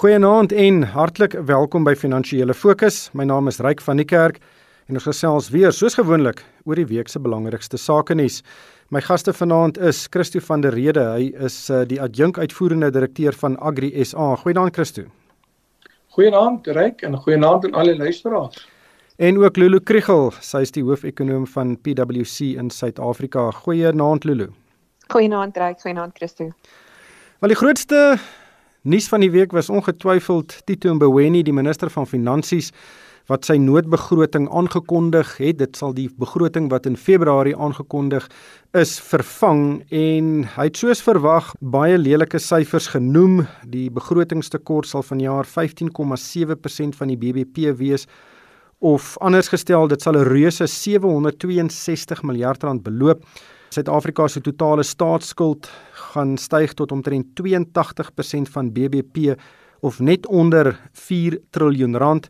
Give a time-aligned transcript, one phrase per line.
[0.00, 3.10] Goeienaand en hartlik welkom by Finansiële Fokus.
[3.12, 4.38] My naam is Ryk van die Kerk
[4.88, 8.38] en ons gesels weer soos gewoonlik oor die week se belangrikste sake nuus.
[8.88, 11.04] My gaste vanaand is Christo van der Rede.
[11.04, 14.30] Hy is uh, die adjunk uitvoerende direkteur van Agri SA.
[14.40, 15.04] Goeienaand Christo.
[16.16, 18.66] Goeienaand Ryk en goeienaand aan al die luisteraars.
[19.20, 23.50] En ook Lulu Kriel, sy is die hoofekonoom van PwC in Suid-Afrika.
[23.66, 24.48] Goeienaand Lulu.
[25.12, 26.54] Goeienaand Ryk, goeienaand Christo.
[27.44, 28.16] Wel die grootste
[28.82, 32.70] Nuus van die week was ongetwyfeld Tito Mboweni, die minister van Finansies,
[33.28, 35.58] wat sy noodbegroting aangekondig het.
[35.60, 38.24] Dit sal die begroting wat in Februarie aangekondig
[38.80, 43.42] is vervang en hy het soos verwag baie lelike syfers genoem.
[43.68, 48.08] Die begrotingstekort sal vanjaar 15,7% van die BBP wees
[48.80, 53.28] of anders gestel, dit sal 'n reuse 762 miljard rand beloop.
[53.70, 55.68] Suid-Afrika se totale staatsskuld
[56.10, 59.36] gaan styg tot omtrent 82% van BBP
[59.80, 62.26] of net onder 4 trilljoen rand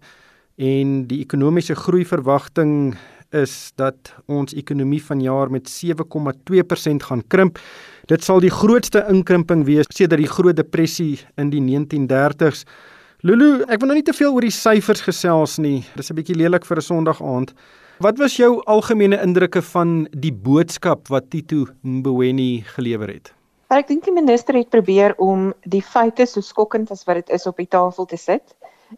[0.61, 2.93] en die ekonomiese groei verwagting
[3.33, 7.59] is dat ons ekonomie vanjaar met 7,2% gaan krimp.
[8.11, 12.67] Dit sal die grootste inkrimping wees sedert die Groot Depressie in die 1930s.
[13.25, 15.87] Lulu, ek wil nou nie te veel oor die syfers gesels nie.
[15.97, 17.55] Dis 'n bietjie lelik vir 'n Sondag aand.
[18.01, 23.29] Wat was jou algemene indrukke van die boodskap wat Tito Mboweni gelewer het?
[23.69, 27.45] Ek dink die minister het probeer om die feite so skokkend as wat dit is
[27.51, 28.55] op die tafel te sit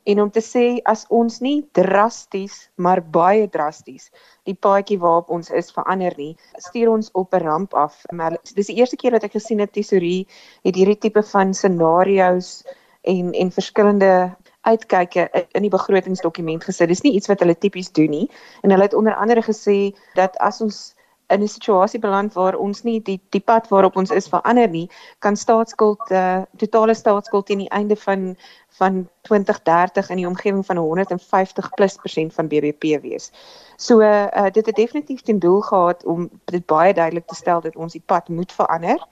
[0.06, 4.06] en om te sê as ons nie drasties maar baie drasties
[4.46, 7.98] die paadjie waarop ons is verander nie, stuur ons op 'n ramp af.
[8.12, 10.28] Maar dis die eerste keer wat ek gesien het tesorie
[10.62, 12.62] het hierdie tipe van scenario's
[13.02, 14.30] en en verskillende
[14.62, 16.88] uitkyke in die begrotingsdokument gesit.
[16.88, 18.26] Dis nie iets wat hulle tipies doen nie.
[18.62, 20.94] En hulle het onder andere gesê dat as ons
[21.32, 24.90] in 'n situasie beland waar ons nie die die pad waarop ons is verander nie,
[25.18, 28.36] kan staatsskuld uh, totale staatsskuld teen die einde van
[28.68, 33.32] van 2030 in die omgewing van 150 plus persent van BBP wees.
[33.76, 37.76] So uh, dit het definitief ten doel gehad om dit baie duidelik te stel dat
[37.76, 39.06] ons die pad moet verander.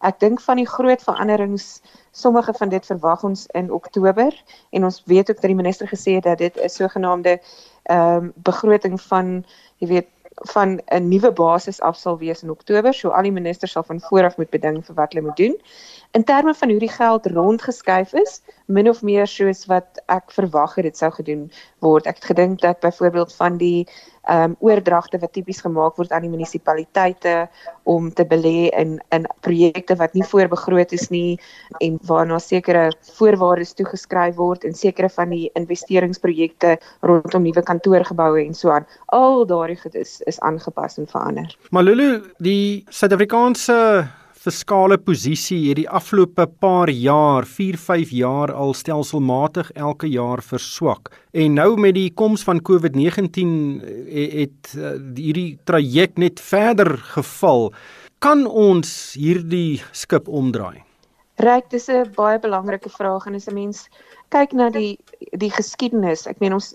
[0.00, 1.80] Ek dink van die groot veranderings
[2.16, 4.32] Sommige van dit verwag ons in Oktober
[4.70, 7.40] en ons weet ook dat die minister gesê het dat dit 'n sogenaamde
[7.82, 9.44] ehm um, begroting van
[9.78, 12.94] jy weet van 'n nuwe basis af sal wees in Oktober.
[12.94, 15.56] So al die ministers sal van vooraf moet beding vir wat hulle moet doen.
[16.10, 20.74] In terme van hoe die geld rondgeskuif is, min of meer soos wat ek verwag
[20.74, 22.06] het dit sou gedoen word.
[22.06, 23.88] Ek het gedink dat byvoorbeeld van die
[24.26, 27.48] ehm um, oordragte wat tipies gemaak word aan die munisipaliteite
[27.84, 31.38] om te belê in in projekte wat nie voorbegroot is nie
[31.80, 38.54] en waarna sekere voorwaardes toegeskryf word en sekere van die investeringsprojekte rondom nuwe kantoorgeboue en
[38.54, 38.86] so aan.
[39.06, 41.56] Al daardie goed is is aangepas en verander.
[41.70, 43.76] Malulu, die Suid-Afrikaanse
[44.46, 51.10] fiskale posisie het die afgelope paar jaar, 4, 5 jaar al stelselmatig elke jaar verswak.
[51.34, 53.50] En nou met die koms van COVID-19
[53.82, 57.72] het, het eh, hierdie traject net verder geval.
[58.22, 60.84] Kan ons hierdie skip omdraai?
[61.42, 63.88] Ryk, dis 'n baie belangrike vraag en as 'n mens
[64.30, 64.98] kyk na die
[65.36, 66.74] die geskiedenis, ek meen ons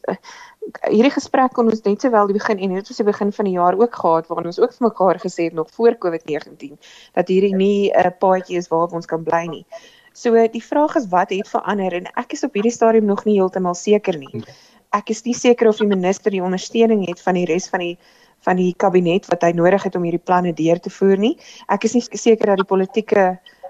[0.61, 3.55] hierdie gesprek kon ons net sowel die begin en dit was die begin van die
[3.55, 6.75] jaar ook gehad waar ons ook vir mekaar gesê het nog voor COVID-19
[7.17, 9.66] dat hierdie nie 'n uh, paadjie is waarop ons kan bly nie.
[10.13, 13.39] So die vraag is wat het verander en ek is op hierdie stadium nog nie
[13.39, 14.44] heeltemal seker nie.
[14.91, 17.97] Ek is nie seker of die minister die ondersteuning het van die res van die
[18.41, 21.38] van die kabinet wat hy nodig het om hierdie planne deur te voer nie.
[21.69, 23.60] Ek is nie seker dat die politieke uh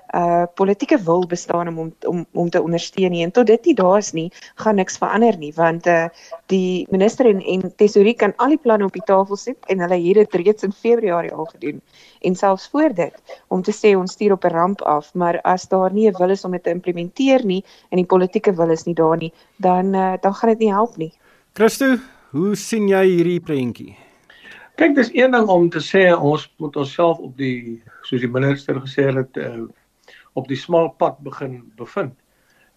[0.56, 3.24] politieke wil bestaan om om om, om te ondersteun nie.
[3.24, 6.08] En tot dit nie daar is nie gaan niks verander nie want uh
[6.52, 10.00] die minister en en tesourier kan al die planne op die tafel sit en hulle
[10.02, 11.82] het dit reeds in Februarie al gedoen.
[12.22, 15.68] En selfs voor dit om te sê ons stuur op 'n ramp af maar as
[15.68, 18.84] daar nie 'n wil is om dit te implementeer nie en die politieke wil is
[18.84, 21.14] nie daar nie dan uh dan gaan dit nie help nie.
[21.54, 21.98] Christo
[22.32, 23.96] hoe sien jy hierdie prentjie?
[24.76, 28.76] Kyk dis een ding om te sê ons moet onsself op die soos die minister
[28.76, 29.68] gesê het uh
[30.34, 32.16] op die smal pad begin bevind.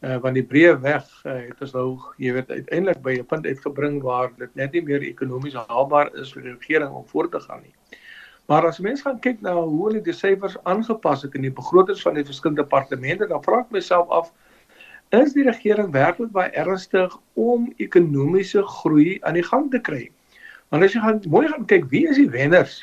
[0.04, 1.87] Uh want die breë weg uh, het ons nou,
[2.20, 6.32] jy weet, uiteindelik by 'n punt uitgebring waar dit net nie meer ekonomies haalbaar is
[6.32, 7.75] vir die regering om voort te gaan nie.
[8.46, 12.02] Maar as mense gaan kyk na hoe hulle die syfers aangepas het in die begrotings
[12.02, 14.32] van die verskillende departemente, dan vra ek myself af
[15.14, 20.11] is die regering werklik baie ernstig om ekonomiese groei aan die gang te kry?
[20.69, 22.82] Want as jy gaan mooi gaan kyk, wie is die wenners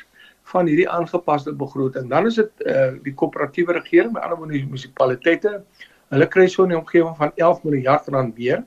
[0.52, 2.10] van hierdie aangepaste begroting.
[2.10, 5.62] Dan is dit eh uh, die koöperatiewe regering, met ander munisipaliteite.
[6.12, 8.64] Hulle kry so 'n omgewing van 11 miljard rand meer.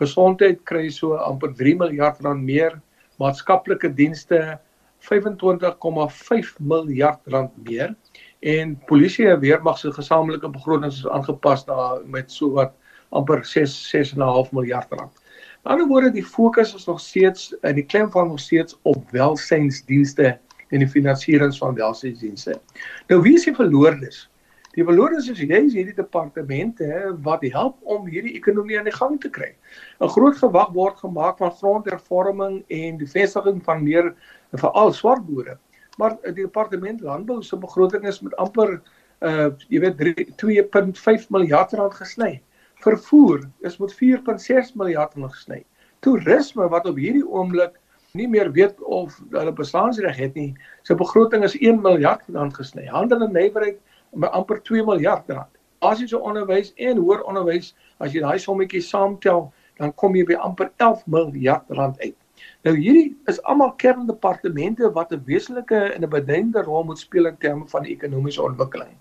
[0.00, 2.80] Gesondheid kry so amper 3 miljard rand meer.
[3.18, 4.58] Maatskaplike dienste
[4.98, 7.94] 25,5 miljard rand meer
[8.40, 12.72] en polisie en weermag se gesamentlike begroting is aangepas daar met so wat
[13.10, 15.12] amper 6 6.5 miljard rand.
[15.62, 18.78] Aan die ander woorde die fokus is nog steeds in die klem van nog steeds
[18.82, 20.38] op welsynsdienste
[20.70, 22.58] en die finansiering van welsynsdienste.
[23.08, 24.26] Nou wie is die verloordes?
[24.76, 26.86] Die verloordes is jy's hierdie departemente
[27.24, 29.54] wat help om hierdie ekonomie aan die gang te kry.
[30.00, 34.14] 'n Groot gewag word gemaak van grondhervorming en die vestiging van meer
[34.52, 35.58] veral swart boere.
[35.98, 38.80] Maar die departement landbou se begroting is met amper
[39.20, 39.98] uh jy weet
[40.44, 42.40] 2.5 miljard rand gesny.
[42.84, 45.64] Vervoer is met 4.6 miljard rand gesny.
[46.00, 47.80] Toerisme wat op hierdie oomblik
[48.12, 50.54] nie meer weet of hulle bestaansreg het nie.
[50.82, 52.86] Sy begroting is 1 miljard rand gesny.
[52.86, 53.80] Handel en nywerheid
[54.12, 55.50] met amper 2 miljard rand.
[55.84, 60.72] Basiese onderwys en hoër onderwys, as jy daai sommetjies saamtel, dan kom jy by amper
[60.76, 62.16] 11 miljard rand uit.
[62.66, 67.36] Nou hierdie is almal kerndepartemente wat 'n wesenlike en 'n beduidende rol moet speel in
[67.36, 68.94] terme van die ekonomiese ontwikkeling.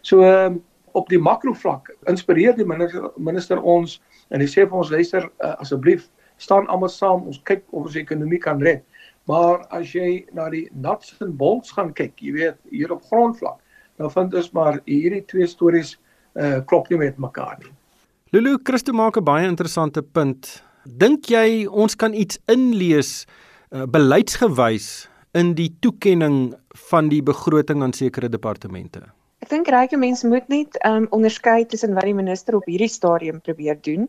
[0.00, 0.58] So ehm,
[0.92, 5.54] op die makrovlak inspireer die minister, minister ons en hy sê vir ons luister uh,
[5.58, 8.82] asseblief staan almal saam ons kyk of ons ekonomie kan red.
[9.28, 13.60] Maar as jy na die nuts and bolts gaan kyk, jy weet hier op grondvlak,
[13.96, 15.96] dan vind ons maar hierdie twee stories
[16.34, 17.70] uh klop nie met mekaar nie.
[18.34, 20.62] Lulu Christo maak 'n baie interessante punt.
[20.84, 23.26] Dink jy ons kan iets inlees
[23.70, 26.54] uh, beleidsgewys in die toekenning
[26.90, 29.00] van die begroting aan sekere departemente?
[29.44, 33.40] Ek dink ryke mense moet net um onderskei tussen wat die minister op hierdie stadium
[33.40, 34.08] probeer doen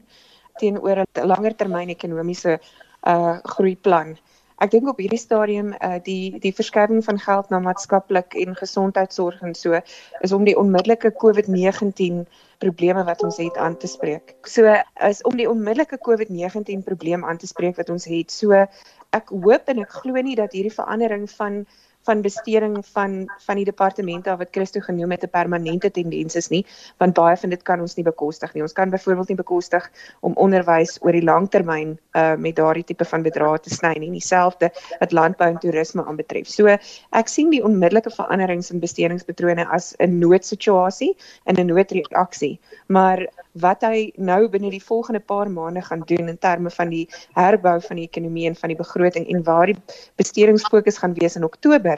[0.60, 2.60] teenoor 'n langer termyn ekonomiese
[3.08, 4.16] uh groeiplan.
[4.64, 9.42] Ek dink op hierdie stadium uh die die verskywing van geld na maatskaplik en gesondheidsorg
[9.42, 9.80] en so
[10.22, 12.24] is om die onmiddellike COVID-19
[12.64, 14.36] probleme wat ons het aan te spreek.
[14.48, 14.76] So
[15.10, 18.32] is om die onmiddellike COVID-19 probleem aan te spreek wat ons het.
[18.32, 18.66] So
[19.12, 21.66] ek hoop en ek glo nie dat hierdie verandering van
[22.06, 26.66] van besteding van van die departemente wat Christo genoem het 'n permanente tendens is nie
[26.98, 28.62] want baie van dit kan ons nie bekostig nie.
[28.62, 33.06] Ons kan byvoorbeeld nie bekostig om onderwys oor die lang termyn uh met daardie tipe
[33.06, 34.12] van bedrae te sny nie.
[34.12, 36.48] Dieselfde wat landbou en toerisme aanbetref.
[36.48, 36.68] So
[37.12, 41.16] ek sien die onmiddellike veranderings in bestedingspatrone as 'n noodsituasie
[41.46, 42.60] en 'n noodreaksie.
[42.88, 47.08] Maar wat hy nou binne die volgende paar maande gaan doen in terme van die
[47.34, 49.78] herbou van die ekonomie en van die begroting en waar die
[50.20, 51.95] bestedingsfokus gaan wees in Oktober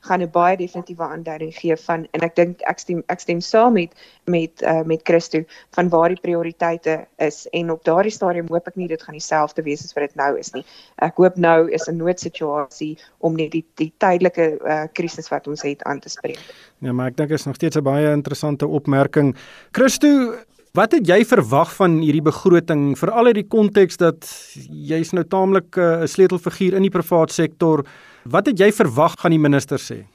[0.00, 3.72] gaan 'n baie definitiewe aanduiding gee van en ek dink ek stem ek stem saam
[3.72, 3.92] met
[4.24, 5.44] met uh, met Christo
[5.76, 9.62] van waar die prioriteite is en op daardie stadium hoop ek nie dit gaan dieselfde
[9.62, 10.64] wees as wat dit nou is nie.
[10.96, 15.62] Ek hoop nou is 'n noodsituasie om net die die tydelike uh, krisis wat ons
[15.62, 16.40] het aan te spreek.
[16.78, 19.36] Ja, maar ek dink is nog steeds 'n baie interessante opmerking.
[19.72, 20.34] Christo
[20.70, 24.26] Wat het jy verwag van hierdie begroting veral uit die konteks dat
[24.70, 27.82] jy's nou taamlik eh, 'n uh, sleutelfiguur in die private sektor?
[28.22, 30.06] Wat het jy verwag gaan die minister sê?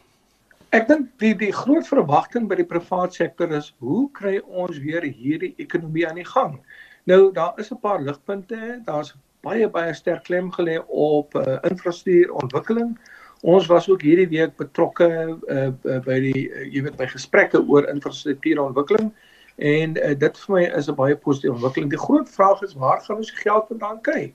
[0.72, 5.04] Ek dink die die groot verwagting by die private sektor is hoe kry ons weer
[5.04, 6.56] hierdie ekonomie aan die gang?
[7.04, 9.14] Nou daar is 'n paar ligpunte, daar's
[9.44, 12.96] baie baie sterk klem gelê op uh, infrastruktuur ontwikkeling.
[13.44, 17.60] Ons was ook hierdie week betrokke uh, uh, by die uh, jy weet by gesprekke
[17.68, 19.12] oor infrastruktuur ontwikkeling
[19.56, 21.90] En uh, dit vir my is 'n baie positiewe ontwikkeling.
[21.90, 24.34] Die groot vraag is waar gaan ons geld vandaan kry?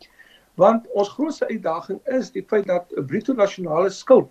[0.55, 4.31] Want ons grootste uitdaging is die feit dat 'n bruto nasionale skuld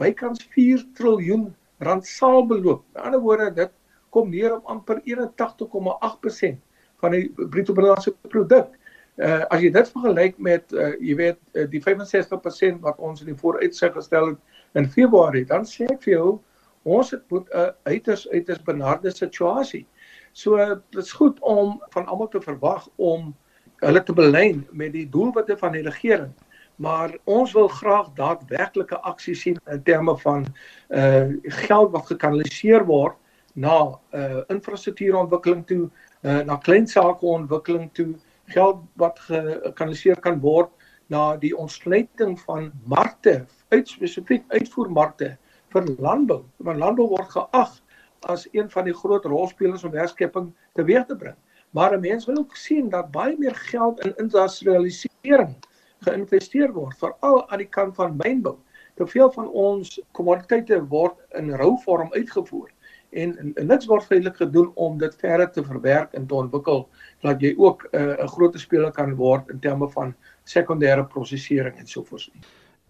[0.00, 2.84] bykans 4 trilljoen rand sal beloop.
[2.92, 3.70] Met ander woorde, dit
[4.08, 6.58] kom neer op amper 81,8%
[7.00, 8.72] van die bruto binnelandse produk.
[9.16, 13.26] Uh as jy dit vergelyk met uh jy weet uh, die 65% wat ons in
[13.26, 14.38] die vooruitsig gestel het
[14.72, 16.38] in Februarie, dan sê ek vir jou
[16.82, 19.86] ons het 'n uh, uiters uiters benarde situasie.
[20.32, 23.34] So dit is goed om van almal te verwag om
[23.80, 26.32] hulle te belyn met die doelwitte van die regering.
[26.80, 30.46] Maar ons wil graag daadwerklike aksie sien in terme van
[30.88, 31.28] uh
[31.66, 33.16] geld wat gekanaliseer word
[33.54, 35.90] na uh infrastruktuurontwikkeling toe,
[36.22, 38.14] uh na klein sake ontwikkeling toe,
[38.46, 40.70] geld wat gekanaliseer kan word
[41.10, 45.34] na die ontsluiting van markte, uit spesifiek uitvoermarkte
[45.74, 46.44] vir landbou.
[46.56, 47.76] Want landbou word geag
[48.20, 51.36] as een van die groot rolspelers om herskepping teweeg te bring.
[51.70, 55.56] Maar 'n mens wil ook sien dat baie meer geld in industrialisering
[56.00, 58.56] geïnvesteer word, veral aan die kant van mynbou.
[58.94, 62.70] Te veel van ons kommoditeite word in rou vorm uitgevoer
[63.10, 66.86] en, en, en niks word feitelik gedoen om dit verder te verwerk en te ontwikkel
[67.26, 71.76] dat jy ook eh, 'n uh, groot speler kan word in terme van sekondêre prosesering
[71.78, 72.30] en so voort.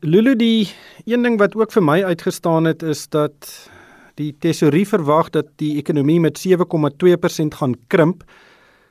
[0.01, 0.69] Lulu die
[1.05, 3.71] een ding wat ook vir my uitgestaan het is dat
[4.21, 8.25] Die tesorie verwag dat die ekonomie met 7,2% gaan krimp.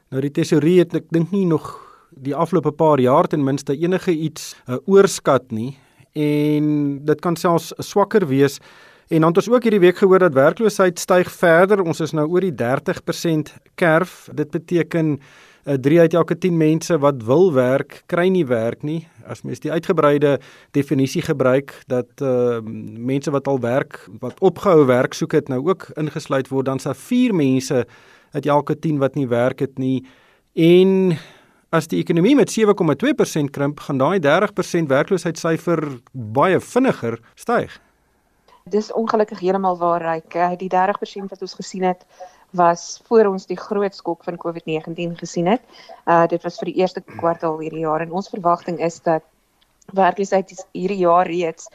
[0.10, 1.76] Nou die tesorie het ek dink nie nog
[2.18, 5.76] die afgelope paar jaar ten minste enige iets uh, oorskat nie
[6.18, 6.72] en
[7.06, 8.58] dit kan selfs swakker wees.
[9.14, 11.82] En dan het ons ook hierdie week gehoor dat werkloosheid styg verder.
[11.86, 14.26] Ons is nou oor die 30% kerf.
[14.34, 15.20] Dit beteken
[15.66, 19.08] uh, 3 uit elke 10 mense wat wil werk, kry nie werk nie.
[19.30, 20.40] As mens die uitgebreide
[20.72, 25.90] definisie gebruik dat uh mense wat al werk, wat opgehou werk soek het nou ook
[25.96, 27.86] ingesluit word, dan sal 4 mense
[28.32, 30.06] uit elke 10 wat nie werk het nie.
[30.54, 31.18] En
[31.70, 37.78] as die ekonomie met 7,2% krimp, gaan daai 30% werkloosheidssyfer baie vinniger styg.
[38.70, 40.36] Dis ongelukkig heeltemal waar ryk.
[40.60, 42.06] Die 30% wat ons gesien het
[42.52, 45.62] was voor ons die groot skok van COVID-19 gesien het.
[46.06, 49.24] Uh dit was vir die eerste kwartaal hierdie jaar en ons verwagting is dat
[49.94, 51.70] werkloosheid hierdie jaar reeds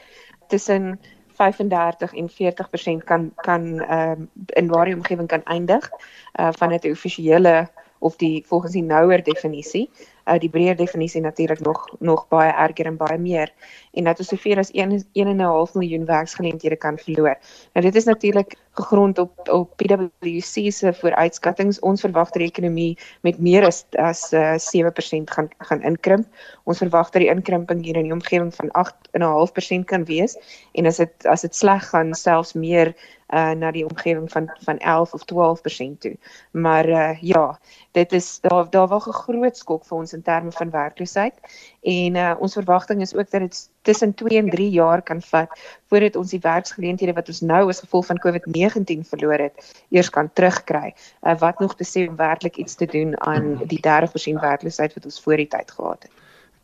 [0.48, 1.00] tussen
[1.34, 5.90] 35 en 40% kan kan ehm uh, in daardie omgewing kan eindig
[6.38, 9.90] uh vanuit die offisiële of die volgens die nouer definisie
[10.26, 13.52] uh, die breër definisie natuurlik nog nog baie erger en baie meer
[13.92, 17.36] en dat ons soveel as 1.5 miljoen werksgeleenthede kan verloor.
[17.72, 21.76] Nou dit is natuurlik gegrond op op PwC se vooruitskattinge.
[21.80, 26.26] Ons verwag dat die ekonomie met meer as as uh, 7% gaan gaan inkrimp.
[26.64, 30.38] Ons verwag dat die inkrimping hier in die omgewing van 8.5% kan wees
[30.72, 32.94] en as dit as dit sleg gaan selfs meer
[33.34, 36.16] uh na die omgewing van van 11 of 12% toe.
[36.50, 37.58] Maar uh ja,
[37.92, 41.34] dit is daar daar was 'n groot skok vir ons in terme van werkloosheid
[41.82, 45.58] en uh, ons verwagting is ook dat dit tussen 2 en 3 jaar kan vat
[45.92, 50.30] voordat ons die werksgeleenthede wat ons nou as gevolg van COVID-19 verloor het eers kan
[50.32, 50.94] terugkry.
[51.22, 55.04] Uh, wat nog te sê om werklik iets te doen aan die 30% werkloosheid wat
[55.04, 56.12] ons voor die tyd gehad het.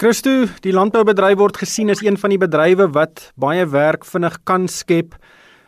[0.00, 4.64] Christo, die landboubedryf word gesien as een van die bedrywe wat baie werk vinnig kan
[4.68, 5.18] skep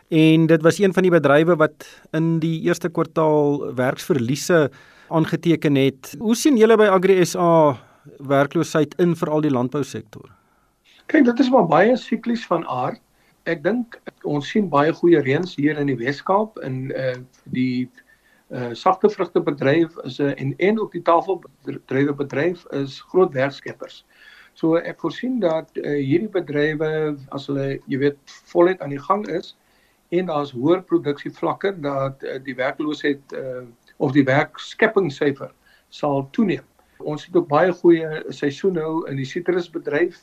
[0.09, 1.85] en dit was een van die bedrywe wat
[2.17, 4.71] in die eerste kwartaal werksverliese
[5.13, 6.15] aangeteken het.
[6.19, 7.77] Hoe sien julle by Agri SA
[8.17, 10.31] werkloosheid in veral die landbousektor?
[11.11, 13.01] Kyk, dit is maar baie siklies van aard.
[13.49, 17.17] Ek dink ons sien baie goeie reëns hier in die Wes-Kaap in uh
[17.55, 17.89] die
[18.53, 24.05] uh sagte vrugtebedryf is 'n uh, en en ook die tafelbedrywe bedryf is groot werkskeppers.
[24.53, 29.27] So ek voorsien dat uh, hierdie bedrywe as hulle jy weet voluit aan die gang
[29.27, 29.55] is
[30.09, 33.63] en daar's hoër produksievlakke dat uh, die werkloosheid uh
[34.03, 35.51] of die werkskepingssyfer
[35.93, 36.65] sal toeneem.
[36.99, 40.21] Ons het ook baie goeie seisoen nou in die sitrusbedryf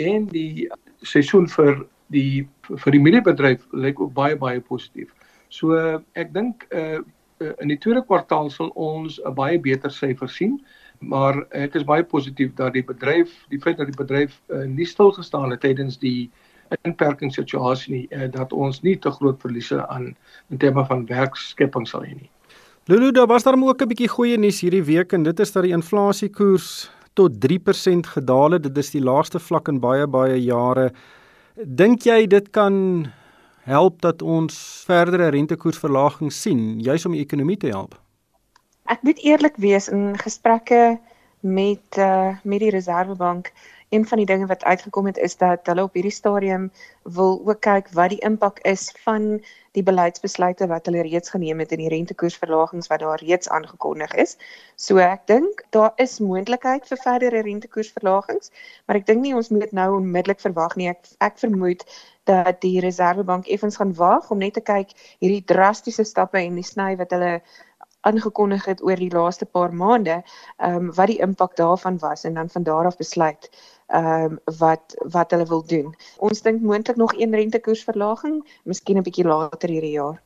[0.00, 0.68] en die
[1.06, 1.84] seisoen vir
[2.14, 5.10] die vir die mieliebedryf lyk ook baie baie positief.
[5.48, 5.78] So
[6.14, 7.00] ek dink uh
[7.40, 10.58] in die tweede kwartaal sal ons 'n baie beter syfer sien,
[11.00, 14.84] maar ek is baie positief dat die bedryf, die feit dat die bedryf uh, nie
[14.84, 16.30] stil gestaan het tydens die
[16.84, 20.14] inperkingssituasie nie, uh, dat ons nie te groot verliese aan
[20.50, 22.30] in terme van werkskepping sal hê nie.
[22.84, 25.62] Lulu, daar was daar ook 'n bietjie goeie nuus hierdie week en dit is dat
[25.62, 28.62] die inflasiekoers tot 3% gedaal het.
[28.62, 30.92] Dit is die laagste vlak in baie baie jare.
[31.54, 33.06] Dink jy dit kan
[33.62, 38.00] help dat ons verdere rentekoersverlaging sien, juis om die ekonomie te help?
[38.84, 40.98] Ek moet eerlik wees in gesprekke
[41.40, 43.52] met uh met die Reserwebank
[43.90, 46.70] een van die dinge wat uitgekom het is dat hulle op hierdie stadium
[47.02, 49.40] wil ook kyk wat die impak is van
[49.74, 54.36] die beleidsbesluite wat hulle reeds geneem het en die rentekoersverlagings wat daar reeds aangekondig is.
[54.76, 58.50] So ek dink daar is moontlikheid vir verdere rentekoersverlagings,
[58.86, 60.90] maar ek dink nie ons moet nou onmiddellik verwag nie.
[60.94, 61.82] Ek ek vermoed
[62.30, 66.66] dat die Reserwebank effens gaan wag om net te kyk hierdie drastiese stappe en die
[66.66, 67.40] sny wat hulle
[68.08, 70.22] aangekondig het oor die laaste paar maande,
[70.56, 73.50] ehm um, wat die impak daarvan was en dan van daar af besluit
[73.90, 75.94] ehm um, wat wat hulle wil doen.
[76.18, 80.20] Ons dink moontlik nog een rentekoersverlaging, miskien 'n bietjie later hierdie jaar.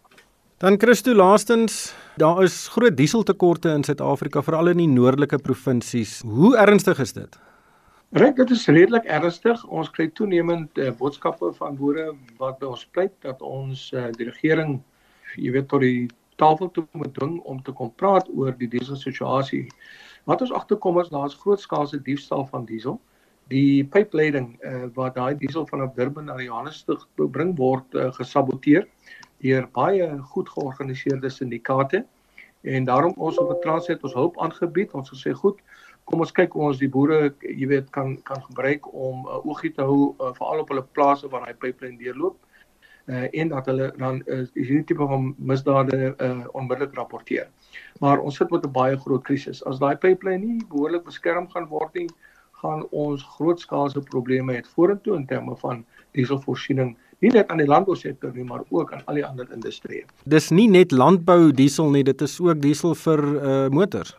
[0.58, 6.22] Dan Christo laastens, daar is groot dieseltekorte in Suid-Afrika veral in die noordelike provinsies.
[6.22, 7.38] Hoe ernstig is dit?
[8.10, 9.64] Reg, dit is redelik ernstig.
[9.66, 14.28] Ons kry toenemend uh, boodskappe van boere wat by ons pleit dat ons uh, die
[14.28, 14.76] regering,
[15.36, 16.06] jy weet tot die
[16.36, 19.64] tafel toe moet dwing om te kom praat oor die diesel situasie.
[20.30, 23.00] Wat ons agterkom is daar's grootskaalse diefstal van diesel.
[23.52, 28.86] Die pypleiding uh, waar daai diesel vanaf Durban na Johannesburg gebring word uh, gesaboteer
[29.44, 32.04] deur baie goed georganiseerde syndikaate
[32.64, 34.94] en daarom ons op 'n transit ons hulp aangebied.
[34.94, 35.60] Ons gesê goed,
[36.04, 39.46] kom ons kyk hoe ons die boere, jy weet, kan kan gebruik om 'n uh,
[39.46, 42.36] oogie te hou uh, veral op hulle plase waar daai pyplyn deurloop
[43.06, 47.48] uh, en dat hulle dan uh, hierdie tipe van misdade uh, onmiddellik rapporteer.
[48.00, 49.64] Maar ons sit met 'n baie groot krisis.
[49.64, 52.08] As daai pipeline nie behoorlik beskerm gaan word nie,
[52.64, 55.84] gaan ons grootskaalse probleme hê vorentoe in terme van
[56.16, 60.08] dieselvoorsiening nie net aan die landbousektor nie, maar ook aan al die ander industrieë.
[60.28, 64.16] Dis nie net landbou diesel nie, dit is ook diesel vir uh, motors.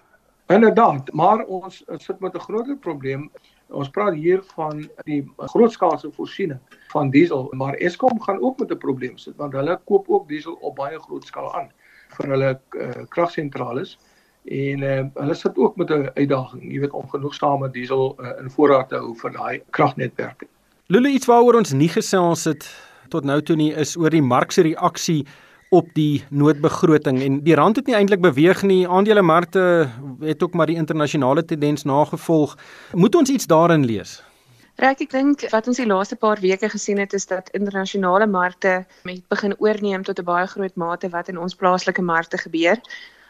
[0.54, 3.30] Inderdaad, maar ons sit met 'n groter probleem
[3.74, 6.60] Ons praat hier van die grootskaalse voorsiening
[6.92, 10.54] van diesel, maar Eskom gaan ook met 'n probleem sit want hulle koop ook diesel
[10.54, 11.72] op baie groot skaal aan
[12.18, 13.98] vir hulle uh, kragsentrales
[14.46, 18.50] en uh, hulle sit ook met 'n uitdaging, jy weet om genoegsame diesel uh, in
[18.50, 20.46] voorraad te hou vir daai kragnetwerke.
[20.88, 22.70] Lulu iets waaroor ons nie gesels het
[23.10, 25.26] tot nou toe nie is oor die mark se reaksie
[25.70, 28.88] op die noodbegroting en die rand het nie eintlik beweeg nie.
[28.88, 29.90] Aandelemarkte
[30.22, 32.58] het ook maar die internasionale tendens nagevolg.
[32.94, 34.24] Moet ons iets daarin lees?
[34.76, 38.86] Reg ek dink wat ons die laaste paar weke gesien het is dat internasionale markte
[39.04, 42.78] met begin oorneem tot 'n baie groot mate wat in ons plaaslike markte gebeur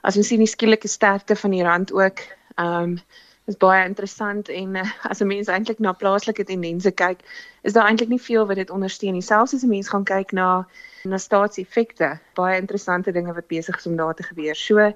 [0.05, 2.97] as ons sien die skielike sterkte van die rand ook, ehm um,
[3.45, 7.19] is baie interessant en uh, as 'n mens eintlik na plaaslike tendense kyk,
[7.61, 9.21] is daar eintlik nie veel wat dit ondersteun nie.
[9.21, 10.65] Selfs as 'n mens gaan kyk na
[11.03, 14.55] na staatseffekte, baie interessante dinge wat besig is om daar te gebeur.
[14.55, 14.93] So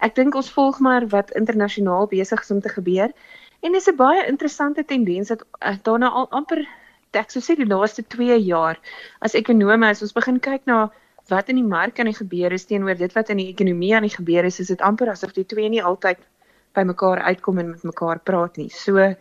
[0.00, 3.10] ek dink ons volg maar wat internasionaal besig is om te gebeur.
[3.60, 6.66] En dis 'n baie interessante tendens dat uh, daarna al amper
[7.12, 8.78] ek sou sê die laaste 2 jaar
[9.20, 10.90] as ekonome as ons begin kyk na
[11.28, 14.06] wat in die mark aan die gebeur is teenoor dit wat in die ekonomie aan
[14.08, 16.18] die gebeur is, is dit amper asof die twee nie altyd
[16.74, 18.70] by mekaar uitkom en met mekaar praat nie.
[18.70, 19.14] So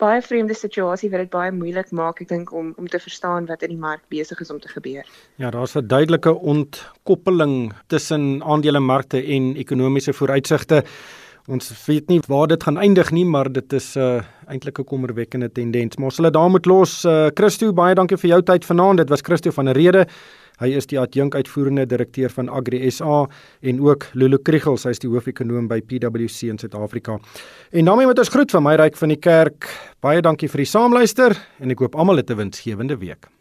[0.00, 3.62] baie vreemde situasie wat dit baie moeilik maak ek dink om om te verstaan wat
[3.66, 5.04] in die mark besig is om te gebeur.
[5.36, 10.84] Ja, daar's 'n duidelike ontkoppeling tussen aandelemarkte en ekonomiese vooruitsigte.
[11.48, 14.84] Ons weet nie waar dit gaan eindig nie, maar dit is 'n uh, eintlik 'n
[14.84, 15.96] kommerwekkende tendens.
[15.96, 17.04] Maar ons sal dit daar moet los.
[17.04, 18.98] Uh, Christo, baie dankie vir jou tyd vanaand.
[18.98, 20.06] Dit was Christo van der Rede.
[20.60, 23.22] Hy is die adjunk uitvoerende direkteur van Agri SA
[23.64, 27.16] en ook Lulu Kriegels, hy is die hoofekonoom by PwC in Suid-Afrika.
[27.72, 29.72] En daarmee moet ons groet van my ryk van die kerk.
[30.04, 33.39] Baie dankie vir die saamluister en ek hoop almal het 'n winsgewende week.